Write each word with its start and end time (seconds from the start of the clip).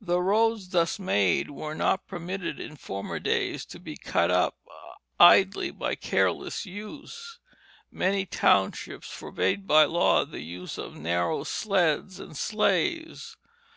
The 0.00 0.20
roads 0.20 0.68
thus 0.68 1.00
made 1.00 1.50
were 1.50 1.74
not 1.74 2.06
permitted 2.06 2.60
in 2.60 2.76
former 2.76 3.18
days 3.18 3.64
to 3.64 3.80
be 3.80 3.96
cut 3.96 4.30
up 4.30 4.56
idly 5.18 5.72
by 5.72 5.96
careless 5.96 6.64
use; 6.64 7.40
many 7.90 8.24
townships 8.24 9.10
forbade 9.10 9.66
by 9.66 9.84
law 9.86 10.24
the 10.24 10.42
use 10.42 10.78
of 10.78 10.94
narrow 10.94 11.42
sleds 11.42 12.20
and 12.20 12.36
sleighs. 12.36 13.36